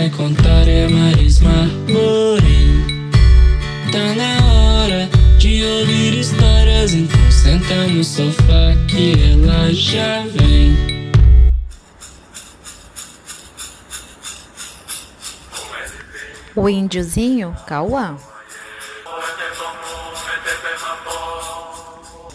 [0.00, 3.10] vai contar é Marisma Morim.
[3.92, 10.74] Tá na hora de ouvir histórias, então senta no sofá que ela já vem.
[16.56, 18.16] O índiozinho Cauã.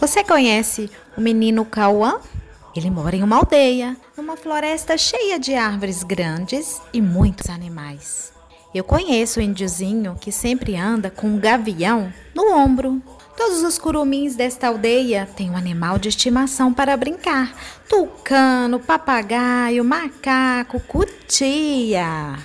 [0.00, 2.20] Você conhece o menino Cauã?
[2.76, 8.32] Ele mora em uma aldeia, numa floresta cheia de árvores grandes e muitos animais.
[8.74, 13.00] Eu conheço o índiozinho que sempre anda com um gavião no ombro.
[13.34, 17.54] Todos os curumins desta aldeia têm um animal de estimação para brincar:
[17.88, 22.38] tucano, papagaio, macaco, cutia.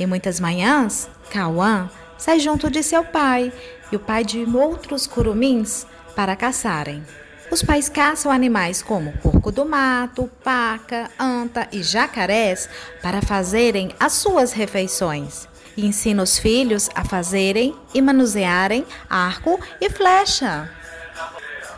[0.00, 3.52] Em muitas manhãs, Cauã sai junto de seu pai
[3.92, 7.02] e o pai de outros curumins para caçarem.
[7.50, 12.68] Os pais caçam animais como porco do mato, paca, anta e jacarés
[13.00, 15.48] para fazerem as suas refeições.
[15.76, 20.70] E ensina os filhos a fazerem e manusearem arco e flecha.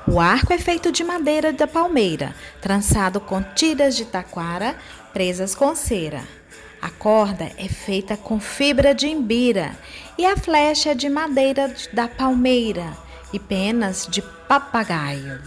[0.07, 4.75] O arco é feito de madeira da palmeira, trançado com tiras de taquara
[5.13, 6.23] presas com cera.
[6.81, 9.73] A corda é feita com fibra de imbira
[10.17, 15.41] e a flecha é de madeira da palmeira e penas de papagaio.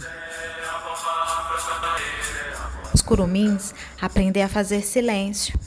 [2.94, 5.58] Os curumins aprendem a fazer silêncio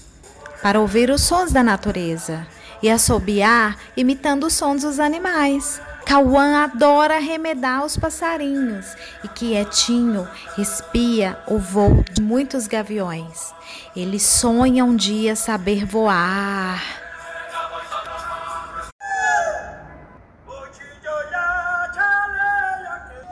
[0.61, 2.47] para ouvir os sons da natureza
[2.81, 5.81] e assobiar imitando os sons dos animais.
[6.05, 8.85] Cauã adora arremedar os passarinhos
[9.23, 13.53] e quietinho espia o voo de muitos gaviões.
[13.95, 17.04] Ele sonha um dia saber voar.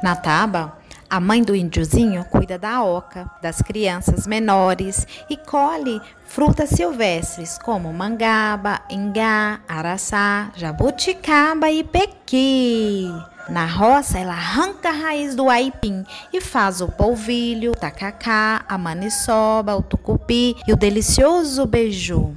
[0.04, 0.78] Na taba,
[1.10, 7.94] a mãe do índiozinho cuida da oca, das crianças menores e colhe frutas silvestres como
[7.94, 13.10] mangaba, ingá, araçá, jabuticaba e pequi.
[13.48, 18.78] Na roça, ela arranca a raiz do aipim e faz o polvilho, o tacacá, a
[18.78, 22.36] maniçoba, o tucupi e o delicioso beiju.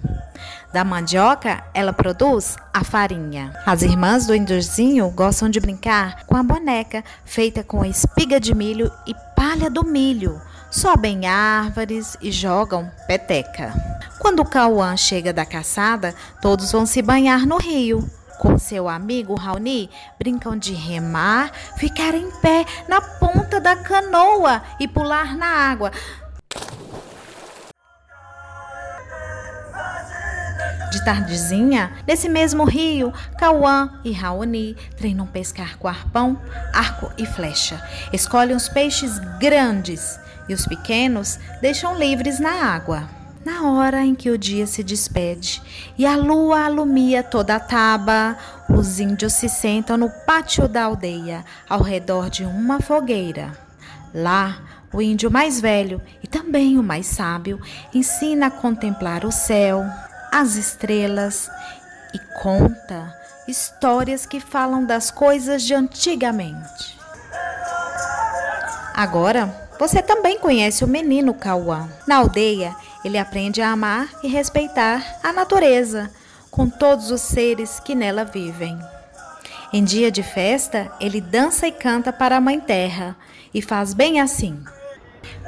[0.76, 3.50] Da mandioca, ela produz a farinha.
[3.64, 8.92] As irmãs do índiozinho gostam de brincar com a boneca feita com espiga de milho
[9.06, 10.38] e palha do milho.
[10.70, 13.72] Sobem árvores e jogam peteca.
[14.18, 18.06] Quando Cauã chega da caçada, todos vão se banhar no rio.
[18.38, 19.88] Com seu amigo Raoni,
[20.18, 25.90] brincam de remar, ficar em pé na ponta da canoa e pular na água.
[30.96, 36.40] De tardezinha, nesse mesmo rio, Cauã e Raoni treinam pescar com arpão,
[36.72, 37.78] arco e flecha.
[38.14, 40.18] Escolhem os peixes grandes
[40.48, 43.10] e os pequenos deixam livres na água.
[43.44, 45.62] Na hora em que o dia se despede
[45.98, 48.34] e a lua alumia toda a taba,
[48.70, 53.52] os índios se sentam no pátio da aldeia, ao redor de uma fogueira.
[54.14, 57.60] Lá, o índio mais velho e também o mais sábio
[57.92, 59.84] ensina a contemplar o céu,
[60.38, 61.50] as estrelas
[62.12, 66.98] e conta histórias que falam das coisas de antigamente.
[68.94, 71.88] Agora, você também conhece o menino Cauã.
[72.06, 76.10] Na aldeia, ele aprende a amar e respeitar a natureza,
[76.50, 78.78] com todos os seres que nela vivem.
[79.72, 83.16] Em dia de festa, ele dança e canta para a Mãe Terra
[83.54, 84.62] e faz bem assim.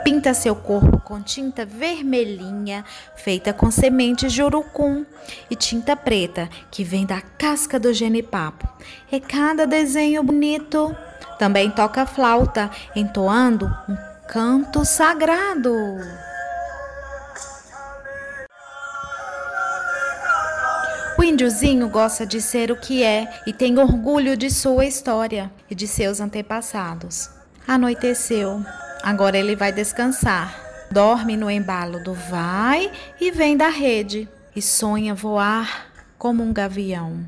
[0.05, 2.85] Pinta seu corpo com tinta vermelhinha,
[3.17, 5.05] feita com sementes de urucum,
[5.51, 8.69] e tinta preta, que vem da casca do genipapo.
[9.11, 10.95] E cada desenho bonito.
[11.39, 13.97] Também toca flauta, entoando um
[14.29, 15.73] canto sagrado.
[21.19, 25.75] O índiozinho gosta de ser o que é e tem orgulho de sua história e
[25.75, 27.29] de seus antepassados.
[27.67, 28.65] Anoiteceu.
[29.03, 30.55] Agora ele vai descansar.
[30.91, 32.91] Dorme no embalo do vai
[33.21, 35.87] e vem da rede e sonha voar
[36.17, 37.25] como um gavião.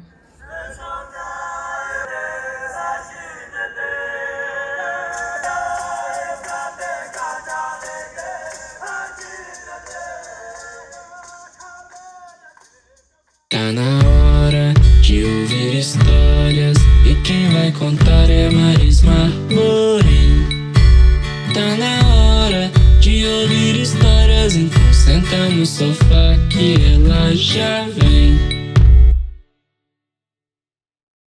[13.48, 19.79] Tá na hora de ouvir histórias e quem vai contar é Marisma Morim.
[25.60, 28.29] No sofá que ela já vem.